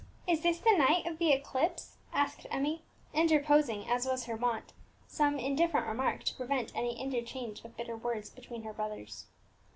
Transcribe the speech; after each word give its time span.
"Is 0.25 0.41
this 0.41 0.57
the 0.57 0.75
night 0.75 1.05
of 1.05 1.19
the 1.19 1.31
eclipse?" 1.31 1.97
asked 2.11 2.47
Emmie, 2.49 2.81
interposing, 3.13 3.87
as 3.87 4.03
was 4.07 4.25
her 4.25 4.35
wont, 4.35 4.73
some 5.05 5.37
indifferent 5.37 5.85
remark 5.85 6.23
to 6.23 6.35
prevent 6.35 6.75
any 6.75 6.99
interchange 6.99 7.63
of 7.63 7.77
bitter 7.77 7.95
words 7.95 8.31
between 8.31 8.63
her 8.63 8.73
brothers. 8.73 9.27